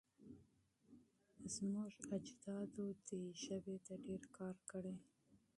زموږ 1.55 1.93
اجدادو 2.15 2.85
دې 3.07 3.21
ژبې 3.43 3.77
ته 3.85 3.93
ډېر 4.05 4.21
کار 4.37 4.55
کړی. 4.69 4.93